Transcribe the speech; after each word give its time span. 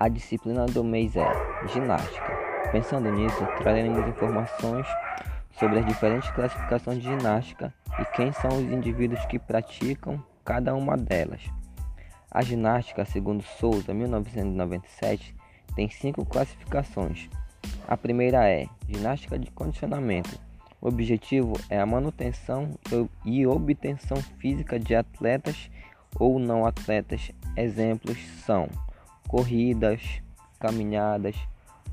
A 0.00 0.08
disciplina 0.08 0.64
do 0.64 0.82
mês 0.82 1.14
é 1.14 1.30
ginástica. 1.68 2.32
Pensando 2.72 3.12
nisso, 3.12 3.46
traremos 3.58 4.08
informações 4.08 4.86
sobre 5.58 5.80
as 5.80 5.84
diferentes 5.84 6.30
classificações 6.30 7.02
de 7.02 7.04
ginástica 7.04 7.74
e 8.00 8.04
quem 8.16 8.32
são 8.32 8.48
os 8.48 8.72
indivíduos 8.72 9.22
que 9.26 9.38
praticam 9.38 10.24
cada 10.42 10.74
uma 10.74 10.96
delas. 10.96 11.42
A 12.30 12.40
ginástica, 12.40 13.04
segundo 13.04 13.42
Souza, 13.42 13.92
1997, 13.92 15.36
tem 15.76 15.90
cinco 15.90 16.24
classificações. 16.24 17.28
A 17.86 17.94
primeira 17.94 18.48
é 18.48 18.64
ginástica 18.88 19.38
de 19.38 19.50
condicionamento. 19.50 20.40
O 20.80 20.88
objetivo 20.88 21.52
é 21.68 21.78
a 21.78 21.84
manutenção 21.84 22.70
e 23.22 23.46
obtenção 23.46 24.16
física 24.38 24.80
de 24.80 24.94
atletas 24.94 25.70
ou 26.18 26.38
não 26.38 26.64
atletas. 26.64 27.30
Exemplos 27.54 28.16
são 28.46 28.66
corridas, 29.30 30.20
caminhadas, 30.58 31.36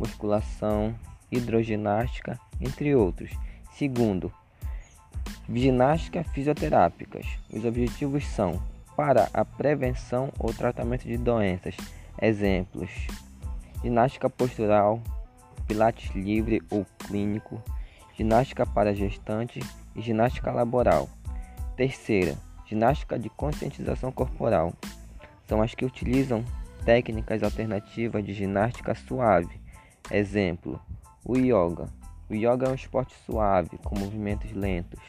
musculação, 0.00 0.94
hidroginástica, 1.30 2.40
entre 2.58 2.94
outros. 2.94 3.30
Segundo, 3.74 4.32
ginástica 5.52 6.24
fisioterápicas. 6.24 7.26
Os 7.52 7.62
objetivos 7.66 8.24
são 8.26 8.58
para 8.96 9.28
a 9.34 9.44
prevenção 9.44 10.32
ou 10.38 10.54
tratamento 10.54 11.06
de 11.06 11.18
doenças. 11.18 11.76
Exemplos: 12.22 12.90
ginástica 13.82 14.30
postural, 14.30 15.02
pilates 15.68 16.10
livre 16.14 16.62
ou 16.70 16.86
clínico, 17.00 17.62
ginástica 18.16 18.64
para 18.64 18.94
gestante 18.94 19.60
e 19.94 20.00
ginástica 20.00 20.50
laboral. 20.50 21.06
Terceira, 21.76 22.34
ginástica 22.64 23.18
de 23.18 23.28
conscientização 23.28 24.10
corporal. 24.10 24.72
São 25.46 25.60
as 25.60 25.74
que 25.74 25.84
utilizam 25.84 26.42
técnicas 26.86 27.42
alternativas 27.42 28.24
de 28.24 28.32
ginástica 28.32 28.94
suave. 28.94 29.60
Exemplo: 30.08 30.80
o 31.24 31.36
yoga. 31.36 31.88
O 32.30 32.34
yoga 32.34 32.66
é 32.66 32.70
um 32.70 32.74
esporte 32.74 33.14
suave, 33.26 33.76
com 33.78 33.98
movimentos 33.98 34.52
lentos. 34.52 35.00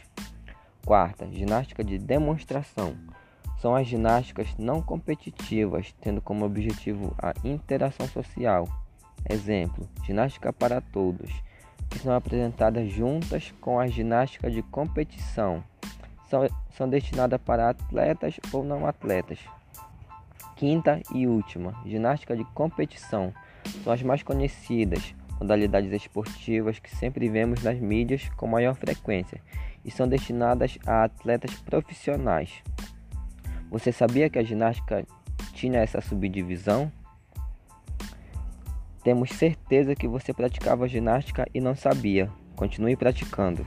Quarta, 0.83 1.28
ginástica 1.31 1.83
de 1.83 2.00
demonstração. 2.00 2.95
São 3.59 3.75
as 3.75 3.88
ginásticas 3.88 4.55
não 4.58 4.81
competitivas, 4.81 5.94
tendo 6.02 6.20
como 6.20 6.45
objetivo 6.45 7.16
a 7.20 7.33
interação 7.44 8.08
social. 8.08 8.67
Exemplo: 9.30 9.88
ginástica 10.03 10.52
para 10.52 10.81
todos, 10.81 11.31
que 11.92 12.00
são 12.00 12.16
apresentadas 12.16 12.89
juntas 12.89 13.53
com 13.61 13.80
a 13.80 13.86
ginástica 13.86 14.50
de 14.50 14.64
competição. 14.64 15.64
São, 16.28 16.48
são 16.72 16.89
destinadas 16.89 17.39
para 17.39 17.70
atletas 17.70 18.39
ou 18.52 18.64
não 18.64 18.88
atletas. 18.88 19.39
Quinta 20.58 21.00
e 21.14 21.28
última, 21.28 21.80
ginástica 21.86 22.36
de 22.36 22.44
competição. 22.44 23.32
São 23.84 23.94
as 23.94 24.02
mais 24.02 24.24
conhecidas, 24.24 25.14
modalidades 25.40 25.92
esportivas 25.92 26.80
que 26.80 26.90
sempre 26.96 27.30
vemos 27.30 27.62
nas 27.62 27.80
mídias 27.80 28.28
com 28.36 28.48
maior 28.48 28.74
frequência 28.74 29.40
e 29.86 29.92
são 29.92 30.08
destinadas 30.08 30.80
a 30.84 31.04
atletas 31.04 31.54
profissionais. 31.62 32.64
Você 33.70 33.92
sabia 33.92 34.32
que 34.32 34.40
a 34.40 34.44
ginástica 34.44 35.06
tinha 35.54 35.80
essa 35.80 36.02
subdivisão? 36.02 36.92
Temos 39.04 39.30
certeza 39.30 39.96
que 39.96 40.08
você 40.08 40.34
praticava 40.34 40.88
ginástica 40.88 41.46
e 41.54 41.62
não 41.62 41.76
sabia. 41.76 42.32
Continue 42.56 42.96
praticando. 42.96 43.64